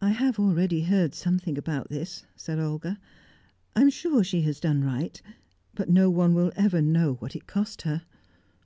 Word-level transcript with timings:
"I 0.00 0.10
have 0.10 0.38
already 0.38 0.82
heard 0.82 1.12
something 1.12 1.58
about 1.58 1.88
this," 1.88 2.24
said 2.36 2.60
Olga. 2.60 3.00
"I'm 3.74 3.90
sure 3.90 4.22
she 4.22 4.42
has 4.42 4.60
done 4.60 4.84
right, 4.84 5.20
but 5.74 5.90
no 5.90 6.08
one 6.08 6.34
will 6.34 6.52
ever 6.54 6.80
know 6.80 7.14
what 7.14 7.34
it 7.34 7.48
cost 7.48 7.82
her." 7.82 8.02